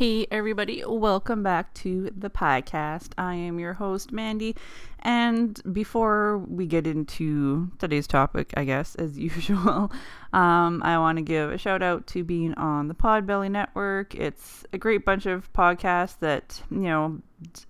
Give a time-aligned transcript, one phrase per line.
[0.00, 3.12] Hey, everybody, welcome back to the podcast.
[3.18, 4.56] I am your host, Mandy.
[5.00, 9.92] And before we get into today's topic, I guess, as usual,
[10.32, 14.14] um, I want to give a shout out to being on the Podbelly Network.
[14.14, 17.20] It's a great bunch of podcasts that, you know,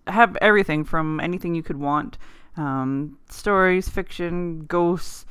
[0.07, 2.16] have everything from anything you could want
[2.57, 5.27] um, stories, fiction, ghosts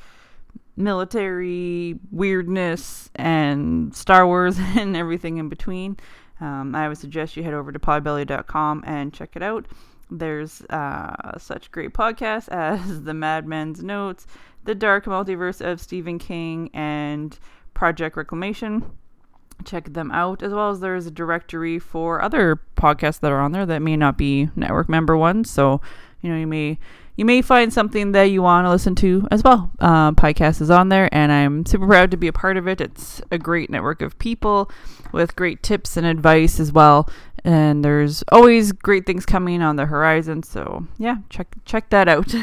[0.75, 5.97] military weirdness and Star Wars and everything in between.
[6.41, 9.65] Um, I would suggest you head over to podbelly.com and check it out.
[10.11, 14.25] There's uh, such great podcasts as The Madmen's Notes,
[14.63, 17.37] The Dark Multiverse of Stephen King, and
[17.73, 18.91] Project Reclamation.
[19.65, 23.51] Check them out, as well as there's a directory for other podcasts that are on
[23.51, 25.51] there that may not be network member ones.
[25.51, 25.81] So,
[26.21, 26.79] you know, you may
[27.19, 29.69] you may find something that you want to listen to as well.
[29.79, 32.79] Um, podcast is on there, and I'm super proud to be a part of it.
[32.79, 34.71] It's a great network of people
[35.11, 37.09] with great tips and advice as well.
[37.43, 40.43] And there's always great things coming on the horizon.
[40.43, 42.33] So yeah, check check that out.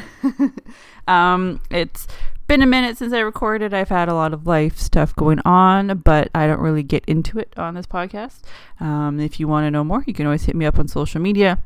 [1.08, 2.06] um, it's
[2.47, 3.72] been a minute since I recorded.
[3.72, 7.38] I've had a lot of life stuff going on, but I don't really get into
[7.38, 8.41] it on this podcast.
[8.78, 11.22] Um, if you want to know more, you can always hit me up on social
[11.22, 11.60] media.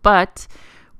[0.00, 0.46] But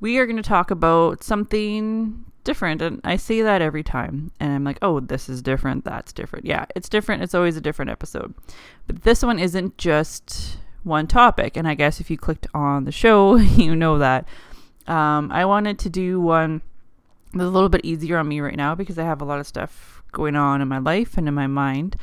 [0.05, 2.83] we are going to talk about something different.
[2.83, 4.33] And I say that every time.
[4.39, 5.87] And I'm like, oh, this is different.
[5.87, 6.45] That's different.
[6.45, 7.23] Yeah, it's different.
[7.23, 8.35] It's always a different episode.
[8.87, 11.57] But this one isn't just one topic.
[11.57, 14.29] And I guess if you clicked on the show, you know that.
[14.87, 16.61] Um, I wanted to do one
[17.33, 19.47] that's a little bit easier on me right now because I have a lot of
[19.47, 21.97] stuff going on in my life and in my mind.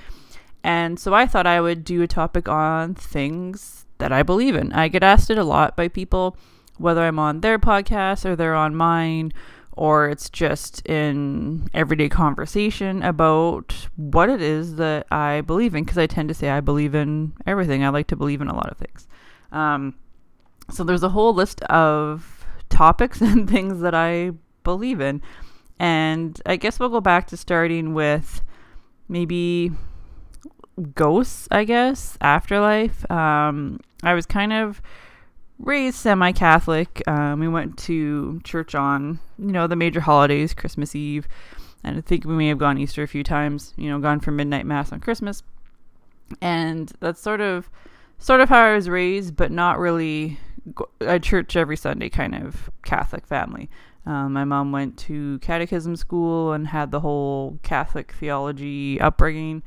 [0.63, 4.73] And so I thought I would do a topic on things that I believe in.
[4.73, 6.35] I get asked it a lot by people
[6.81, 9.33] whether I'm on their podcast or they're on mine,
[9.73, 15.97] or it's just in everyday conversation about what it is that I believe in, because
[15.97, 17.83] I tend to say I believe in everything.
[17.83, 19.07] I like to believe in a lot of things.
[19.51, 19.95] Um,
[20.69, 24.31] so there's a whole list of topics and things that I
[24.63, 25.21] believe in.
[25.79, 28.41] And I guess we'll go back to starting with
[29.07, 29.71] maybe
[30.93, 33.09] ghosts, I guess, afterlife.
[33.11, 34.81] Um, I was kind of
[35.61, 37.01] raised semi-Catholic.
[37.07, 41.27] Um, we went to church on you know the major holidays, Christmas Eve,
[41.83, 43.73] and I think we may have gone Easter a few times.
[43.77, 45.43] You know, gone for midnight mass on Christmas,
[46.41, 47.69] and that's sort of
[48.17, 50.39] sort of how I was raised, but not really
[50.99, 53.69] a church every Sunday kind of Catholic family.
[54.05, 59.63] Um, my mom went to catechism school and had the whole Catholic theology upbringing.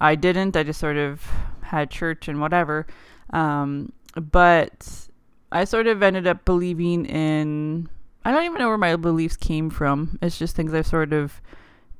[0.00, 0.56] I didn't.
[0.56, 1.26] I just sort of
[1.62, 2.86] had church and whatever.
[3.30, 5.08] Um, but
[5.52, 7.88] I sort of ended up believing in.
[8.24, 10.18] I don't even know where my beliefs came from.
[10.22, 11.40] It's just things I've sort of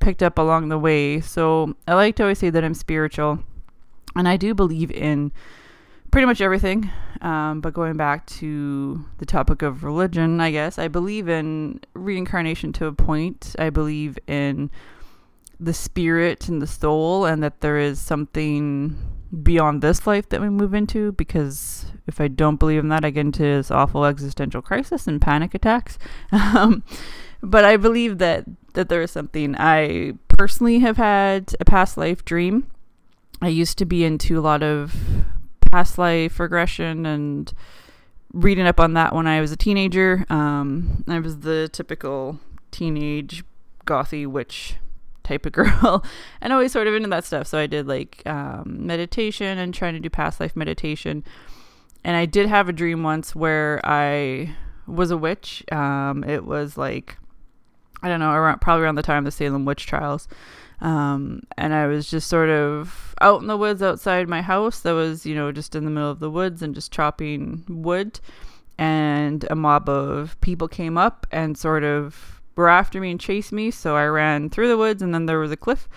[0.00, 1.20] picked up along the way.
[1.20, 3.40] So I like to always say that I'm spiritual,
[4.16, 5.32] and I do believe in
[6.10, 6.90] pretty much everything.
[7.20, 12.72] Um, but going back to the topic of religion, I guess I believe in reincarnation
[12.74, 13.54] to a point.
[13.58, 14.70] I believe in
[15.60, 18.96] the spirit and the soul, and that there is something
[19.42, 23.10] beyond this life that we move into because if I don't believe in that, I
[23.10, 25.98] get into this awful existential crisis and panic attacks.
[26.32, 26.82] Um,
[27.42, 29.56] but I believe that that there is something.
[29.58, 32.70] I personally have had a past life dream.
[33.40, 34.94] I used to be into a lot of
[35.70, 37.52] past life regression and
[38.32, 40.24] reading up on that when I was a teenager.
[40.30, 42.38] Um, I was the typical
[42.70, 43.44] teenage
[43.86, 44.76] gothy witch
[45.24, 46.04] type of girl
[46.40, 47.46] and always sort of into that stuff.
[47.46, 51.24] So I did like um, meditation and trying to do past life meditation.
[52.04, 54.54] And I did have a dream once where I
[54.87, 55.64] was a witch.
[55.70, 57.16] Um, it was like,
[58.02, 60.28] I don't know, around, probably around the time of the Salem witch trials.
[60.81, 64.93] Um, and I was just sort of out in the woods outside my house that
[64.93, 68.19] was, you know, just in the middle of the woods and just chopping wood.
[68.78, 73.52] And a mob of people came up and sort of were after me and chased
[73.52, 73.70] me.
[73.70, 75.88] So I ran through the woods, and then there was a cliff.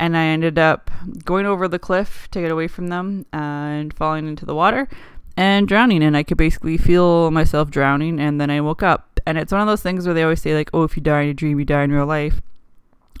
[0.00, 0.90] And I ended up
[1.24, 4.88] going over the cliff to get away from them and falling into the water
[5.36, 6.02] and drowning.
[6.02, 8.20] And I could basically feel myself drowning.
[8.20, 9.20] And then I woke up.
[9.26, 11.22] And it's one of those things where they always say, like, oh, if you die
[11.22, 12.40] in a dream, you die in real life.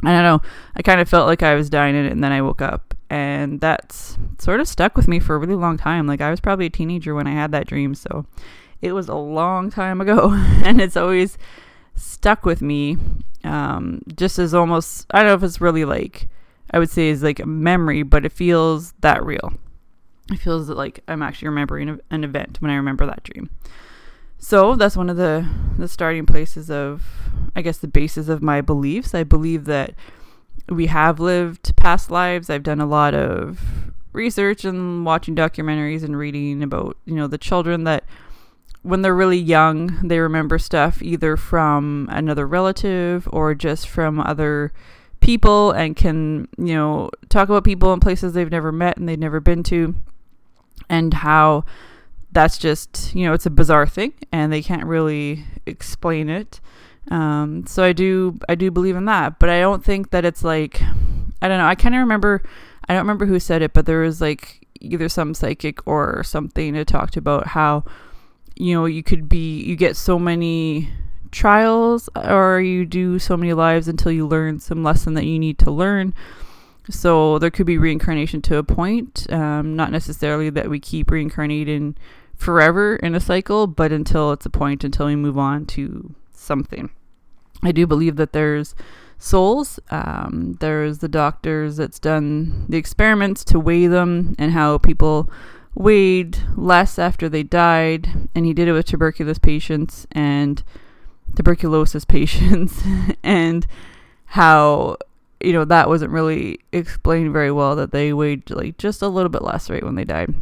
[0.02, 0.42] I don't know.
[0.76, 2.94] I kind of felt like I was dying in it, and then I woke up.
[3.08, 6.06] And that's sort of stuck with me for a really long time.
[6.06, 7.94] Like, I was probably a teenager when I had that dream.
[7.94, 8.26] So
[8.82, 10.30] it was a long time ago.
[10.64, 11.38] and it's always
[11.94, 12.98] stuck with me
[13.44, 16.28] um, just as almost I don't know if it's really like
[16.70, 19.52] I would say is like a memory, but it feels that real.
[20.30, 23.50] It feels like I'm actually remembering an event when I remember that dream.
[24.38, 25.48] So that's one of the
[25.78, 27.02] the starting places of
[27.56, 29.14] I guess the basis of my beliefs.
[29.14, 29.94] I believe that
[30.68, 32.50] we have lived past lives.
[32.50, 37.38] I've done a lot of research and watching documentaries and reading about, you know, the
[37.38, 38.04] children that
[38.82, 44.72] when they're really young, they remember stuff either from another relative or just from other
[45.20, 49.18] people and can, you know, talk about people in places they've never met and they've
[49.18, 49.94] never been to
[50.88, 51.64] and how
[52.32, 56.60] that's just, you know, it's a bizarre thing and they can't really explain it.
[57.10, 60.42] Um, so I do I do believe in that, but I don't think that it's
[60.42, 60.80] like
[61.42, 61.66] I don't know.
[61.66, 62.42] I kind of remember
[62.88, 66.74] I don't remember who said it, but there was like either some psychic or something
[66.74, 67.84] that talked about how
[68.56, 70.90] you know you could be you get so many
[71.30, 75.58] trials or you do so many lives until you learn some lesson that you need
[75.58, 76.14] to learn.
[76.90, 81.96] So there could be reincarnation to a point, um, not necessarily that we keep reincarnating
[82.36, 86.90] forever in a cycle, but until it's a point until we move on to something.
[87.62, 88.74] I do believe that there's
[89.18, 89.80] souls.
[89.90, 95.30] Um, there's the doctors that's done the experiments to weigh them and how people
[95.74, 98.28] weighed less after they died.
[98.34, 100.62] And he did it with tuberculosis patients and
[101.34, 102.82] tuberculosis patients
[103.22, 103.66] and
[104.26, 104.98] how
[105.44, 109.28] you know that wasn't really explained very well that they weighed like just a little
[109.28, 110.34] bit less right when they died.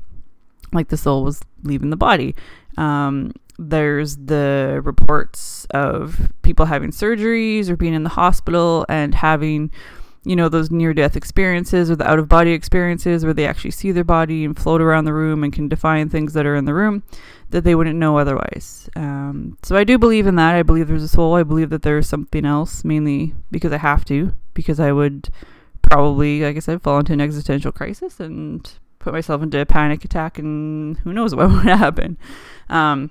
[0.73, 2.35] Like the soul was leaving the body.
[2.79, 9.71] Um, there's the reports of people having surgeries or being in the hospital and having
[10.25, 13.73] you know those near death experiences or the out of body experiences where they actually
[13.73, 16.65] see their body and float around the room and can define things that are in
[16.65, 17.03] the room
[17.51, 18.89] that they wouldn't know otherwise.
[18.97, 20.55] Um, so i do believe in that.
[20.55, 21.35] I believe there's a soul.
[21.35, 25.29] I believe that there's something else mainly because i have to because i would
[25.83, 30.05] probably like i said fall into an existential crisis and put myself into a panic
[30.05, 32.17] attack and who knows what would happen.
[32.71, 33.11] Um,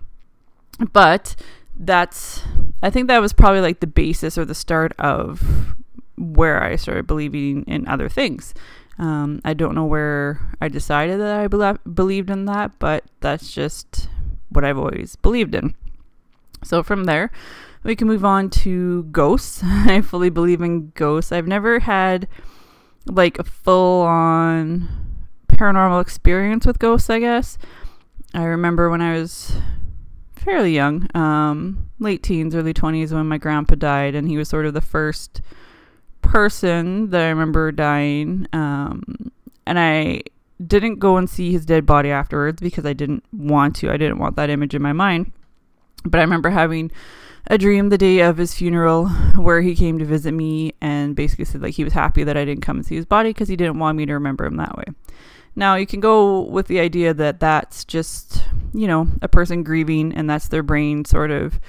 [0.92, 1.36] but
[1.78, 2.44] that's
[2.82, 5.76] I think that was probably like the basis or the start of
[6.22, 8.54] where I started believing in other things.
[8.98, 13.52] Um, I don't know where I decided that I be- believed in that, but that's
[13.52, 14.08] just
[14.50, 15.76] what I've always believed in.
[16.64, 17.32] So from there,
[17.84, 19.62] we can move on to ghosts.
[19.64, 21.32] I fully believe in ghosts.
[21.32, 22.28] I've never had
[23.08, 24.88] like a full on
[25.48, 27.58] paranormal experience with ghosts, I guess.
[28.34, 29.54] I remember when I was
[30.36, 34.66] fairly young, um, late teens, early 20s, when my grandpa died, and he was sort
[34.66, 35.42] of the first
[36.32, 38.48] person that I remember dying.
[38.54, 39.32] Um,
[39.66, 40.24] and I
[40.66, 43.92] didn't go and see his dead body afterwards because I didn't want to.
[43.92, 45.32] I didn't want that image in my mind.
[46.06, 46.92] But I remember having
[47.48, 51.46] a dream the day of his funeral where he came to visit me and basically
[51.46, 53.56] said like he was happy that I didn't come and see his body because he
[53.56, 54.86] didn't want me to remember him that way.
[55.54, 60.14] Now, you can go with the idea that that's just, you know, a person grieving
[60.14, 61.60] and that's their brain sort of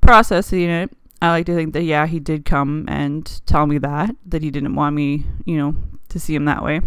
[0.00, 0.90] processing it.
[1.20, 4.50] I like to think that, yeah, he did come and tell me that, that he
[4.50, 5.74] didn't want me, you know,
[6.10, 6.80] to see him that way.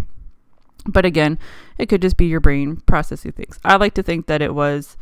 [0.86, 1.38] But again,
[1.78, 3.60] it could just be your brain processing things.
[3.64, 4.98] I like to think that it was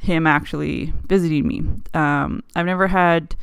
[0.00, 1.62] him actually visiting me.
[1.92, 3.36] Um, I've never had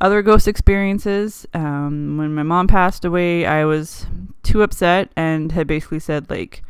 [0.00, 1.46] other ghost experiences.
[1.54, 4.06] Um, when my mom passed away, I was
[4.42, 6.62] too upset and had basically said, like,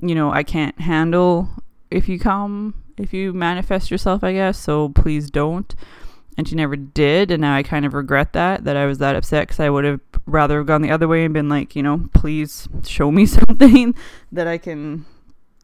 [0.00, 1.48] you know, I can't handle
[1.90, 4.58] if you come, if you manifest yourself, I guess.
[4.58, 5.74] So please don't.
[6.36, 7.30] And she never did.
[7.30, 9.84] And now I kind of regret that, that I was that upset because I would
[9.84, 13.26] have rather have gone the other way and been like, you know, please show me
[13.26, 13.94] something
[14.30, 15.04] that I can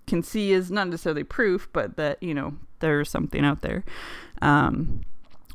[0.06, 3.84] can see is not necessarily proof, but that, you know, there's something out there.
[4.40, 5.02] Um,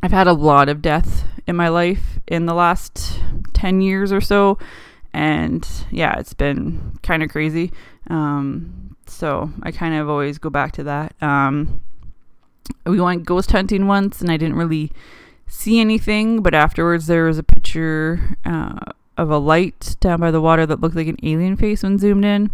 [0.02, 3.20] I've had a lot of death in my life in the last
[3.54, 4.58] 10 years or so.
[5.14, 7.72] And yeah, it's been kind of crazy.
[8.10, 11.16] Um, so I kind of always go back to that.
[11.22, 11.82] Um,
[12.86, 14.92] we went ghost hunting once, and I didn't really
[15.48, 18.80] see anything, but afterwards there was a picture uh,
[19.18, 22.26] of a light down by the water that looked like an alien face when zoomed
[22.26, 22.52] in.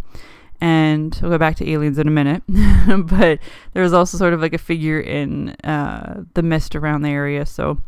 [0.62, 3.39] And we'll go back to aliens in a minute, but
[3.74, 7.46] there was also sort of like a figure in uh, the mist around the area.
[7.46, 7.80] So,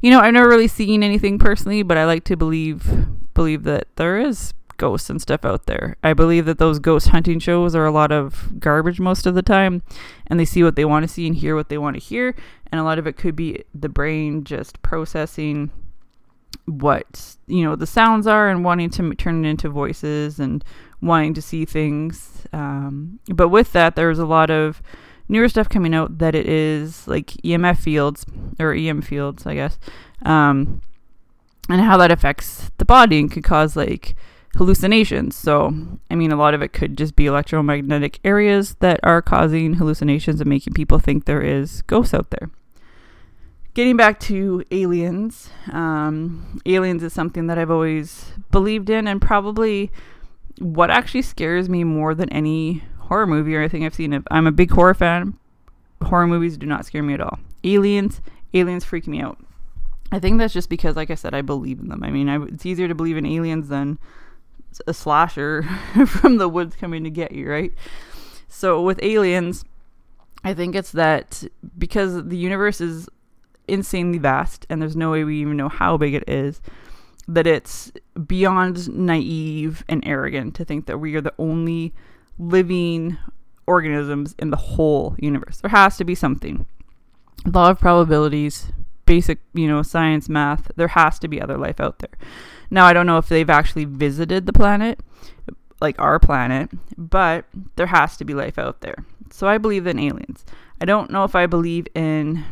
[0.00, 2.88] you know, I've never really seen anything personally, but I like to believe
[3.34, 5.96] believe that there is ghosts and stuff out there.
[6.02, 9.42] I believe that those ghost hunting shows are a lot of garbage most of the
[9.42, 9.82] time,
[10.26, 12.34] and they see what they want to see and hear what they want to hear,
[12.70, 15.70] and a lot of it could be the brain just processing
[16.66, 20.64] what you know the sounds are and wanting to turn it into voices and
[21.00, 22.46] wanting to see things.
[22.52, 24.82] Um, but with that, there's a lot of
[25.28, 28.24] newer stuff coming out that it is like EMF fields
[28.58, 29.78] or EM fields, I guess,
[30.22, 30.82] um,
[31.68, 34.16] and how that affects the body and could cause like
[34.54, 35.36] hallucinations.
[35.36, 35.74] So,
[36.10, 40.40] I mean, a lot of it could just be electromagnetic areas that are causing hallucinations
[40.40, 42.50] and making people think there is ghosts out there.
[43.74, 49.90] Getting back to aliens, um, aliens is something that I've always believed in, and probably
[50.60, 54.22] what actually scares me more than any horror movie or anything I've seen.
[54.30, 55.36] I'm a big horror fan.
[56.02, 57.40] Horror movies do not scare me at all.
[57.64, 58.20] Aliens,
[58.52, 59.38] aliens freak me out.
[60.12, 62.04] I think that's just because, like I said, I believe in them.
[62.04, 63.98] I mean, I, it's easier to believe in aliens than
[64.86, 65.62] a slasher
[66.06, 67.72] from the woods coming to get you, right?
[68.48, 69.64] So with aliens,
[70.44, 71.44] I think it's that
[71.76, 73.08] because the universe is
[73.66, 76.60] insanely vast and there's no way we even know how big it is,
[77.26, 77.92] that it's
[78.26, 81.94] beyond naive and arrogant to think that we are the only
[82.38, 83.16] living
[83.66, 85.58] organisms in the whole universe.
[85.58, 86.66] There has to be something.
[87.46, 88.72] Law of probabilities,
[89.06, 92.10] basic, you know, science, math, there has to be other life out there.
[92.70, 95.00] Now, I don't know if they've actually visited the planet,
[95.80, 97.44] like our planet, but
[97.76, 98.96] there has to be life out there.
[99.30, 100.44] So I believe in aliens.
[100.80, 102.44] I don't know if I believe in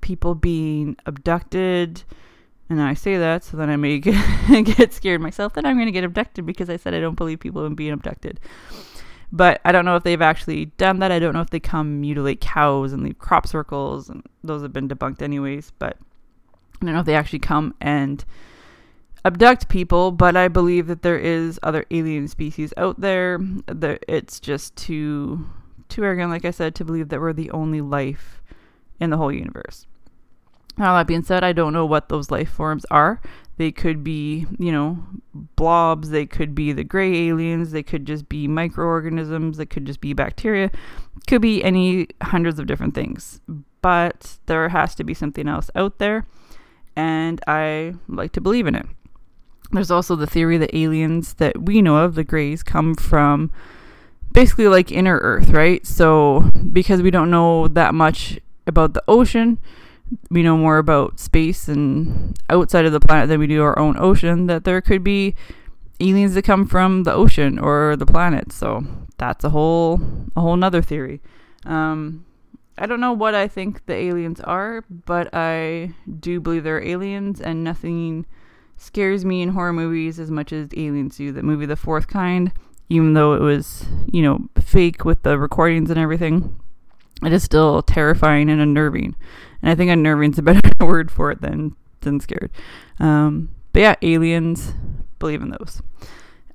[0.00, 2.02] people being abducted.
[2.68, 3.98] And I say that so then I may
[4.62, 7.40] get scared myself that I'm going to get abducted because I said I don't believe
[7.40, 8.38] people in being abducted.
[9.32, 11.12] But I don't know if they've actually done that.
[11.12, 14.72] I don't know if they come mutilate cows and leave crop circles, and those have
[14.72, 15.72] been debunked anyways.
[15.78, 15.96] But
[16.80, 18.24] I don't know if they actually come and
[19.24, 20.12] abduct people.
[20.12, 23.38] But I believe that there is other alien species out there.
[24.08, 25.46] It's just too
[25.90, 28.40] too arrogant, like I said, to believe that we're the only life
[29.00, 29.86] in the whole universe.
[30.78, 33.20] Now that being said, I don't know what those life forms are.
[33.58, 36.10] They could be, you know, blobs.
[36.10, 37.72] They could be the gray aliens.
[37.72, 39.58] They could just be microorganisms.
[39.58, 40.70] They could just be bacteria.
[41.26, 43.40] Could be any hundreds of different things.
[43.82, 46.26] But there has to be something else out there.
[46.96, 48.86] And I like to believe in it.
[49.72, 53.52] There's also the theory that aliens that we know of, the grays, come from
[54.32, 55.86] basically like inner Earth, right?
[55.86, 59.58] So because we don't know that much about the ocean,
[60.28, 63.96] we know more about space and outside of the planet than we do our own
[63.98, 65.34] ocean, that there could be
[66.00, 68.52] aliens that come from the ocean or the planet.
[68.52, 68.84] So
[69.18, 70.00] that's a whole
[70.34, 71.20] a whole nother theory.
[71.64, 72.24] Um,
[72.78, 77.40] I don't know what I think the aliens are, but I do believe they're aliens,
[77.40, 78.26] and nothing
[78.80, 81.30] scares me in horror movies as much as aliens do.
[81.30, 82.52] The movie The Fourth Kind,
[82.88, 86.58] even though it was you know fake with the recordings and everything,
[87.22, 89.14] it is still terrifying and unnerving.
[89.62, 92.50] And I think unnerving is a better word for it than than scared.
[92.98, 94.72] Um, but yeah, aliens,
[95.18, 95.82] believe in those.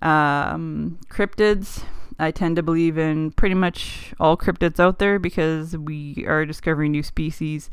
[0.02, 1.84] Um, cryptids,
[2.20, 6.92] I tend to believe in pretty much all cryptids out there because we are discovering
[6.92, 7.70] new species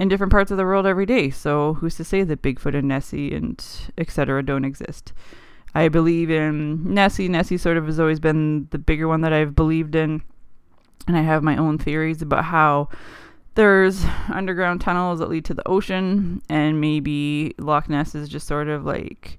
[0.00, 1.28] in different parts of the world every day.
[1.28, 3.62] So who's to say that Bigfoot and Nessie and
[3.98, 4.42] etc.
[4.42, 5.12] don't exist?
[5.74, 7.28] I believe in Nessie.
[7.28, 10.22] Nessie sort of has always been the bigger one that I've believed in,
[11.06, 12.88] and I have my own theories about how
[13.56, 18.68] there's underground tunnels that lead to the ocean, and maybe Loch Ness is just sort
[18.68, 19.38] of like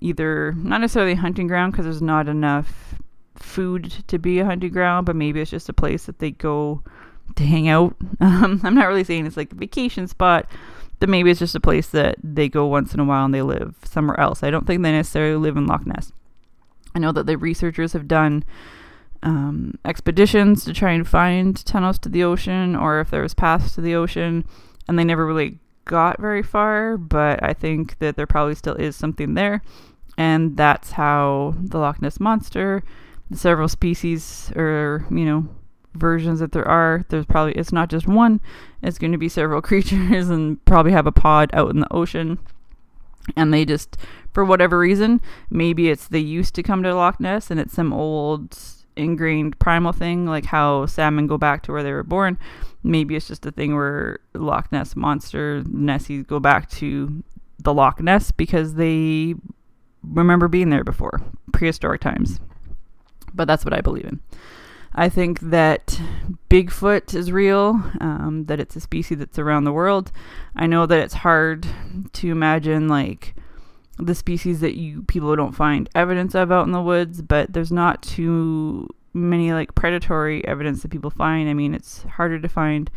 [0.00, 2.96] either not necessarily hunting ground because there's not enough
[3.36, 6.82] food to be a hunting ground, but maybe it's just a place that they go
[7.36, 7.96] to hang out.
[8.20, 10.46] Um, I'm not really saying it's like a vacation spot,
[11.00, 13.42] but maybe it's just a place that they go once in a while and they
[13.42, 14.44] live somewhere else.
[14.44, 16.12] I don't think they necessarily live in Loch Ness.
[16.94, 18.44] I know that the researchers have done
[19.24, 23.74] um, expeditions to try and find tunnels to the ocean or if there was paths
[23.74, 24.44] to the ocean,
[24.86, 26.96] and they never really got very far.
[26.96, 29.62] But I think that there probably still is something there,
[30.16, 32.82] and that's how the Loch Ness monster,
[33.30, 35.48] the several species or you know
[35.94, 37.04] versions that there are.
[37.08, 38.40] There's probably it's not just one.
[38.82, 42.38] It's going to be several creatures and probably have a pod out in the ocean.
[43.36, 43.96] And they just,
[44.32, 47.92] for whatever reason, maybe it's they used to come to Loch Ness and it's some
[47.92, 48.58] old
[48.96, 52.38] ingrained primal thing, like how salmon go back to where they were born.
[52.82, 57.22] Maybe it's just a thing where Loch Ness monster Nessies go back to
[57.58, 59.34] the Loch Ness because they
[60.02, 61.22] remember being there before,
[61.52, 62.40] prehistoric times.
[63.34, 64.20] But that's what I believe in.
[64.94, 65.98] I think that
[66.50, 70.12] Bigfoot is real, um, that it's a species that's around the world.
[70.54, 71.66] I know that it's hard
[72.12, 73.34] to imagine, like,
[73.98, 77.72] the species that you people don't find evidence of out in the woods, but there's
[77.72, 81.48] not too many like predatory evidence that people find.
[81.48, 82.90] I mean, it's harder to find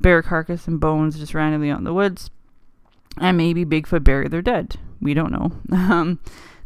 [0.00, 2.30] bear carcass and bones just randomly out in the woods.
[3.18, 4.76] And maybe Bigfoot buried their dead.
[5.00, 5.52] We don't know.
[5.72, 6.18] Um,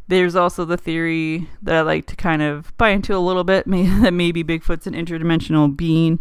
[0.08, 3.64] there's also the theory that I like to kind of buy into a little bit,
[3.66, 6.18] that maybe Bigfoot's an interdimensional being,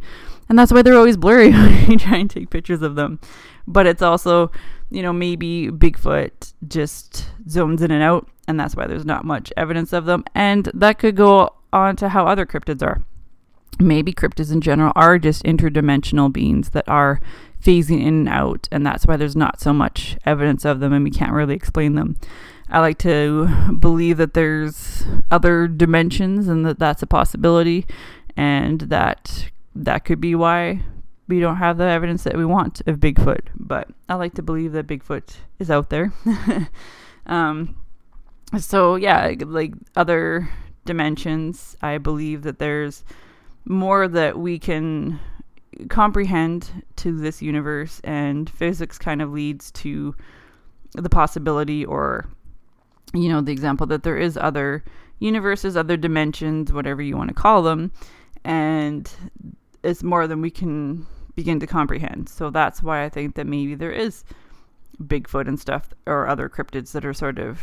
[0.50, 3.20] and that's why they're always blurry when you try and take pictures of them.
[3.66, 4.52] But it's also
[4.90, 9.52] you know, maybe Bigfoot just zones in and out, and that's why there's not much
[9.58, 10.24] evidence of them.
[10.34, 13.04] And that could go on to how other cryptids are.
[13.80, 17.20] Maybe cryptids in general are just interdimensional beings that are
[17.62, 21.04] phasing in and out, and that's why there's not so much evidence of them and
[21.04, 22.16] we can't really explain them.
[22.70, 23.48] I like to
[23.80, 27.86] believe that there's other dimensions and that that's a possibility,
[28.36, 30.82] and that that could be why
[31.28, 33.48] we don't have the evidence that we want of Bigfoot.
[33.56, 36.14] But I like to believe that Bigfoot is out there.
[37.26, 37.76] um,
[38.58, 40.50] so yeah, like other
[40.86, 43.04] dimensions, I believe that there's
[43.66, 45.20] more that we can
[45.90, 50.16] comprehend to this universe, and physics kind of leads to
[50.94, 52.26] the possibility or
[53.22, 54.84] you know the example that there is other
[55.20, 57.92] universes other dimensions whatever you want to call them
[58.44, 59.12] and
[59.84, 61.06] it's more than we can
[61.36, 64.24] begin to comprehend so that's why i think that maybe there is
[65.04, 67.62] bigfoot and stuff or other cryptids that are sort of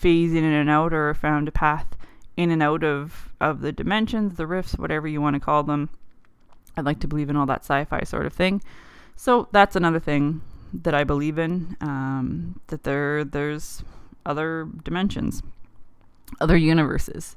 [0.00, 1.96] phasing in and out or found a path
[2.36, 5.90] in and out of of the dimensions the rifts whatever you want to call them
[6.76, 8.62] i'd like to believe in all that sci-fi sort of thing
[9.16, 10.40] so that's another thing
[10.72, 11.76] that I believe in.
[11.80, 13.82] Um, that there there's
[14.26, 15.42] other dimensions,
[16.40, 17.36] other universes,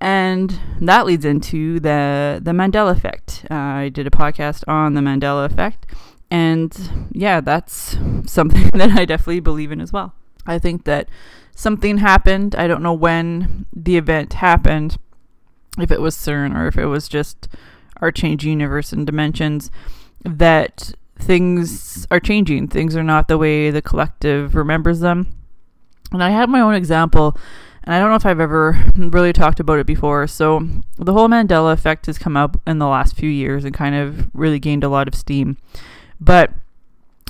[0.00, 3.46] and that leads into the the Mandela effect.
[3.50, 5.86] Uh, I did a podcast on the Mandela effect,
[6.30, 10.14] and yeah, that's something that I definitely believe in as well.
[10.46, 11.08] I think that
[11.54, 12.54] something happened.
[12.54, 14.96] I don't know when the event happened,
[15.78, 17.48] if it was CERN or if it was just
[18.00, 19.70] our changing universe and dimensions
[20.24, 22.68] that things are changing.
[22.68, 25.34] Things are not the way the collective remembers them.
[26.12, 27.36] And I have my own example,
[27.84, 30.26] and I don't know if I've ever really talked about it before.
[30.26, 33.94] So, the whole Mandela effect has come up in the last few years and kind
[33.94, 35.56] of really gained a lot of steam.
[36.20, 36.52] But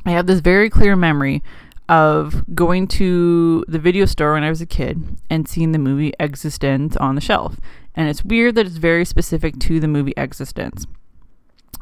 [0.05, 1.43] I have this very clear memory
[1.89, 6.13] of going to the video store when I was a kid and seeing the movie
[6.21, 7.57] eXistenZ on the shelf.
[7.97, 10.87] And it's weird that it's very specific to the movie eXistenZ.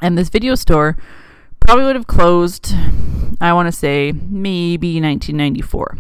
[0.01, 0.97] And this video store
[1.61, 2.73] probably would have closed,
[3.41, 5.99] I want to say, maybe 1994.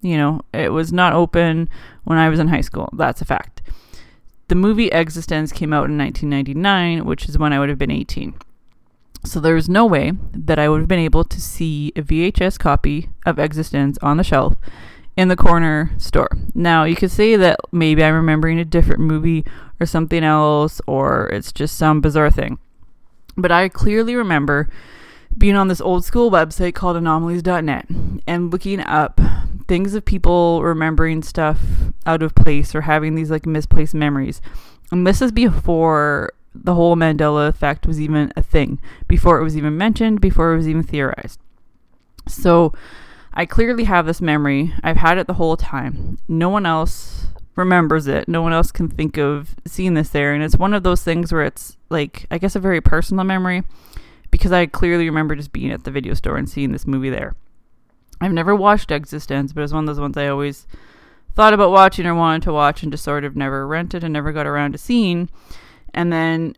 [0.00, 1.68] You know, it was not open
[2.04, 2.88] when I was in high school.
[2.92, 3.62] That's a fact.
[4.48, 8.34] The movie eXistenZ came out in 1999, which is when I would have been 18.
[9.24, 12.58] So there was no way that I would have been able to see a VHS
[12.58, 14.56] copy of eXistenZ on the shelf
[15.16, 16.30] in the corner store.
[16.54, 19.44] Now, you could say that maybe I'm remembering a different movie
[19.80, 22.58] or something else, or it's just some bizarre thing.
[23.36, 24.68] But I clearly remember
[25.38, 27.86] being on this old school website called anomalies.net
[28.26, 29.20] and looking up
[29.68, 31.60] things of people remembering stuff
[32.06, 34.40] out of place or having these like misplaced memories.
[34.90, 39.56] And this is before the whole Mandela effect was even a thing, before it was
[39.56, 41.38] even mentioned, before it was even theorized.
[42.26, 42.72] So
[43.34, 44.74] I clearly have this memory.
[44.82, 46.18] I've had it the whole time.
[46.26, 48.28] No one else remembers it.
[48.28, 50.32] No one else can think of seeing this there.
[50.32, 53.62] And it's one of those things where it's like, I guess, a very personal memory
[54.38, 57.34] because I clearly remember just being at the video store and seeing this movie there.
[58.20, 60.66] I've never watched eXistenZ, but it's one of those ones I always
[61.34, 64.32] thought about watching or wanted to watch and just sort of never rented and never
[64.32, 65.28] got around to seeing.
[65.92, 66.56] And then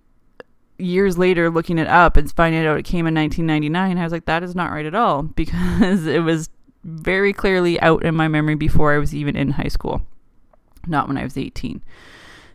[0.79, 4.27] years later, looking it up and finding out it came in 1999, I was like,
[4.27, 6.51] that is not right at all because it was
[6.85, 10.03] very clearly out in my memory before I was even in high school,
[10.87, 11.83] not when I was 18.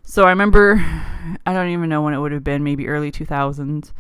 [0.04, 0.76] So I remember,
[1.48, 3.92] I don't even know when it would have been, maybe early 2000s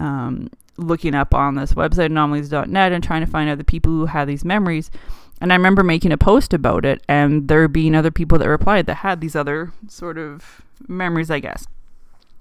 [0.00, 0.48] um,
[0.82, 4.28] looking up on this website, anomalies.net, and trying to find out the people who had
[4.28, 4.90] these memories.
[5.40, 8.86] And I remember making a post about it, and there being other people that replied
[8.86, 11.66] that had these other sort of memories, I guess.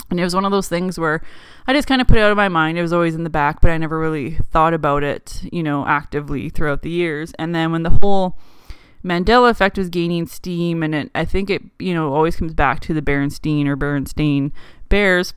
[0.10, 1.22] And it was one of those things where
[1.68, 2.78] I just kind of put it out of my mind.
[2.78, 5.86] It was always in the back, but I never really thought about it, you know,
[5.86, 7.32] actively throughout the years.
[7.38, 8.36] And then when the whole
[9.04, 12.80] Mandela effect was gaining steam, and it, I think it, you know, always comes back
[12.82, 14.52] to the Berenstain or Berenstein
[14.90, 15.34] bears.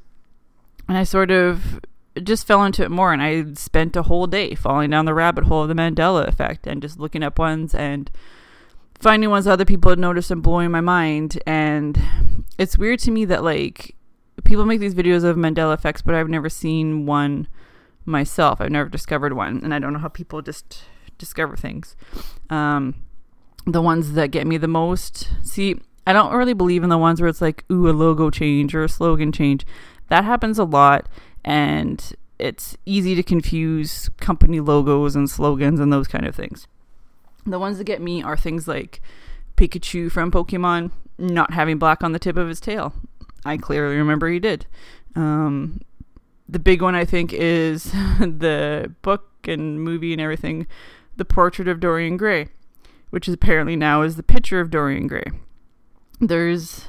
[0.88, 1.80] And I sort of
[2.22, 5.44] just fell into it more and I spent a whole day falling down the rabbit
[5.44, 8.10] hole of the Mandela effect and just looking up ones and
[8.98, 11.98] finding ones other people had noticed and blowing my mind and
[12.58, 13.96] it's weird to me that like
[14.44, 17.48] people make these videos of Mandela effects but I've never seen one
[18.04, 18.60] myself.
[18.60, 20.84] I've never discovered one and I don't know how people just
[21.18, 21.96] discover things.
[22.50, 22.96] Um,
[23.66, 27.20] the ones that get me the most, see, I don't really believe in the ones
[27.20, 29.64] where it's like, ooh, a logo change or a slogan change.
[30.08, 31.08] That happens a lot
[31.44, 36.66] and it's easy to confuse company logos and slogans and those kind of things.
[37.46, 39.00] The ones that get me are things like
[39.56, 42.94] Pikachu from Pokemon not having black on the tip of his tail.
[43.44, 44.66] I clearly remember he did.
[45.14, 45.80] Um,
[46.48, 47.84] the big one, I think, is
[48.20, 50.66] the book and movie and everything,
[51.16, 52.48] The Portrait of Dorian Gray,
[53.10, 55.24] which is apparently now is the picture of Dorian Gray.
[56.20, 56.86] There's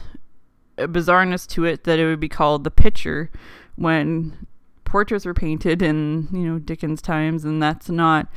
[0.77, 3.29] a bizarreness to it that it would be called the picture
[3.75, 4.47] when
[4.85, 8.27] portraits were painted in you know Dickens times, and that's not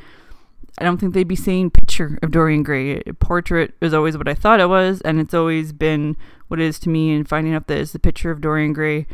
[0.79, 3.01] I don't think they'd be saying picture of Dorian Gray.
[3.18, 6.16] Portrait is always what I thought it was, and it's always been
[6.49, 7.14] what it is to me.
[7.14, 9.07] And finding out that it's the picture of Dorian Gray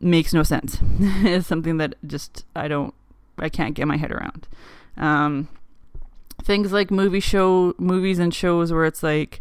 [0.00, 0.78] makes no sense.
[1.00, 2.94] it's something that just I don't,
[3.38, 4.48] I can't get my head around.
[4.96, 5.48] Um,
[6.42, 9.40] things like movie show, movies and shows where it's like,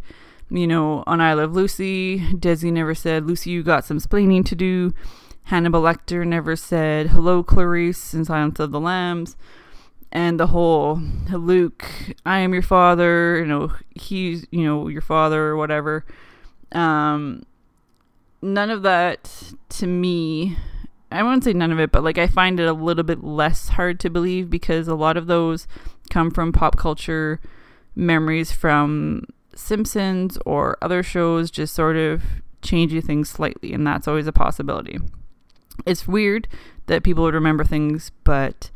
[0.51, 4.55] you know, on I Love Lucy, Desi never said, Lucy, you got some splaining to
[4.55, 4.93] do.
[5.47, 9.37] Hannibal Lecter never said, hello, Clarice, in Silence of the Lambs
[10.11, 11.85] and the whole Luke,
[12.25, 16.05] I am your father, you know, he's, you know, your father or whatever.
[16.73, 17.43] Um,
[18.41, 20.57] none of that to me,
[21.11, 23.69] I wouldn't say none of it, but like I find it a little bit less
[23.69, 25.65] hard to believe because a lot of those
[26.09, 27.39] come from pop culture
[27.95, 29.23] memories from
[29.55, 32.21] Simpsons or other shows, just sort of
[32.61, 34.99] changing things slightly, and that's always a possibility.
[35.85, 36.47] It's weird
[36.87, 38.71] that people would remember things, but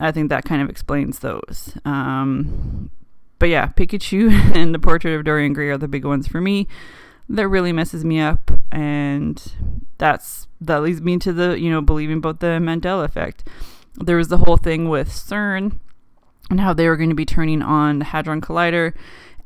[0.00, 1.76] I think that kind of explains those.
[1.84, 2.90] Um,
[3.38, 6.66] but yeah, Pikachu and the Portrait of Dorian Gray are the big ones for me.
[7.28, 9.52] That really messes me up, and
[9.98, 13.46] that's that leads me to the you know believing about the Mandela effect.
[13.96, 15.78] There was the whole thing with CERN
[16.48, 18.94] and how they were going to be turning on the Hadron Collider,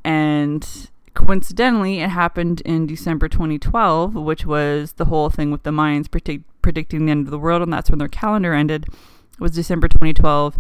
[0.05, 6.11] and coincidentally, it happened in December 2012, which was the whole thing with the Mayans
[6.11, 8.87] predict- predicting the end of the world, and that's when their calendar ended
[9.39, 10.59] was December 2012,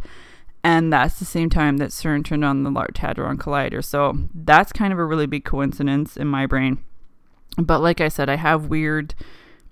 [0.64, 3.84] and that's the same time that CERN turned on the Large Hadron Collider.
[3.84, 6.78] So that's kind of a really big coincidence in my brain.
[7.56, 9.14] But like I said, I have weird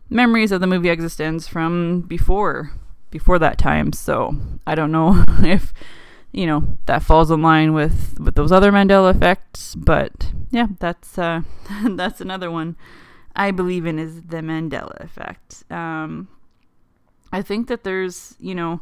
[0.08, 2.72] memories of the movie eXistenZ from before
[3.10, 3.92] before that time.
[3.92, 5.72] So I don't know if
[6.32, 9.74] you know that falls in line with with those other Mandela effects.
[9.74, 11.42] But yeah, that's uh,
[11.90, 12.76] that's another one
[13.36, 15.64] I believe in is the Mandela effect.
[15.70, 16.28] Um,
[17.32, 18.80] I think that there's, you know,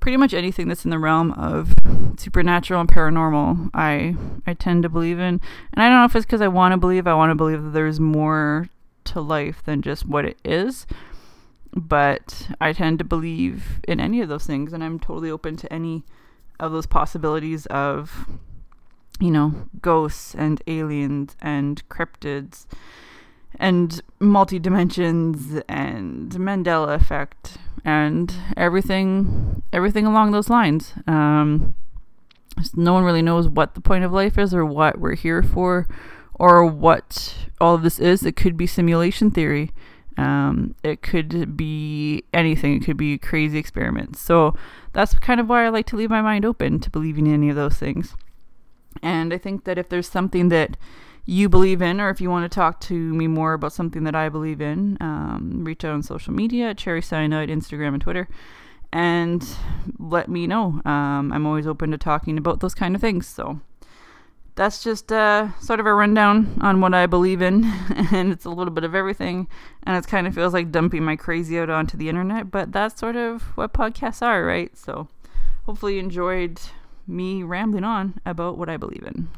[0.00, 1.74] pretty much anything that's in the realm of
[2.18, 5.40] supernatural and paranormal, I I tend to believe in.
[5.72, 7.06] And I don't know if it's because I want to believe.
[7.06, 8.68] I want to believe that there's more
[9.04, 10.86] to life than just what it is.
[11.74, 15.72] But I tend to believe in any of those things, and I'm totally open to
[15.72, 16.04] any
[16.60, 18.26] of those possibilities of,
[19.20, 22.66] you know, ghosts and aliens and cryptids
[23.58, 30.92] and multi dimensions and Mandela effect and everything everything along those lines.
[31.06, 31.74] Um,
[32.74, 35.88] no one really knows what the point of life is or what we're here for
[36.34, 38.24] or what all of this is.
[38.24, 39.70] It could be simulation theory.
[40.18, 42.74] Um, it could be anything.
[42.74, 44.20] It could be crazy experiments.
[44.20, 44.54] So
[44.92, 47.48] that's kind of why I like to leave my mind open to believing in any
[47.48, 48.14] of those things.
[49.02, 50.76] And I think that if there's something that
[51.24, 54.14] you believe in, or if you want to talk to me more about something that
[54.14, 58.28] I believe in, um, reach out on social media, Cherry Cyanide, Instagram, and Twitter,
[58.92, 59.46] and
[59.98, 60.80] let me know.
[60.84, 63.26] Um, I'm always open to talking about those kind of things.
[63.26, 63.60] So
[64.54, 67.64] that's just uh, sort of a rundown on what I believe in,
[68.12, 69.48] and it's a little bit of everything,
[69.84, 72.98] and it kind of feels like dumping my crazy out onto the internet, but that's
[72.98, 74.76] sort of what podcasts are, right?
[74.76, 75.08] So
[75.66, 76.60] hopefully you enjoyed
[77.06, 79.28] me rambling on about what I believe in.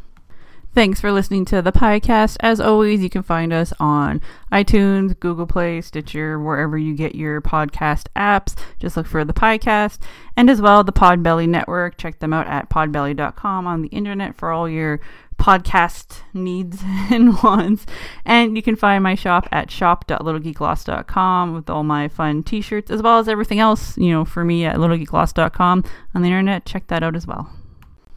[0.75, 2.37] Thanks for listening to the podcast.
[2.41, 7.41] As always, you can find us on iTunes, Google Play, Stitcher, wherever you get your
[7.41, 8.57] podcast apps.
[8.81, 10.01] Just look for the podcast
[10.37, 11.97] and as well the Podbelly Network.
[11.97, 14.99] Check them out at podbelly.com on the internet for all your
[15.39, 17.87] podcast needs and wants.
[18.25, 23.01] And you can find my shop at shop.littlegeeklost.com with all my fun t shirts as
[23.01, 25.85] well as everything else, you know, for me at littlegeeklost.com
[26.17, 26.67] on the internet.
[26.67, 27.49] Check that out as well.